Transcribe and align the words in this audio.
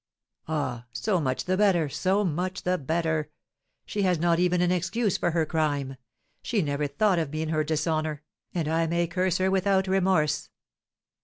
Ah, 0.47 0.87
so 0.91 1.19
much 1.19 1.45
the 1.45 1.55
better, 1.55 1.87
so 1.87 2.25
much 2.25 2.63
the 2.63 2.79
better! 2.79 3.29
She 3.85 4.01
has 4.01 4.17
not 4.17 4.39
even 4.39 4.59
an 4.59 4.71
excuse 4.71 5.15
for 5.15 5.29
her 5.29 5.45
crime; 5.45 5.95
she 6.41 6.63
never 6.63 6.87
thought 6.87 7.19
of 7.19 7.31
me 7.31 7.43
in 7.43 7.49
her 7.49 7.63
dishonour, 7.63 8.23
and 8.51 8.67
I 8.67 8.87
may 8.87 9.05
curse 9.05 9.37
her 9.37 9.51
without 9.51 9.85
remorse." 9.85 10.49